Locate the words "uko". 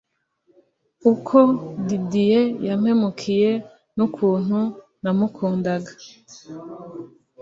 1.11-1.37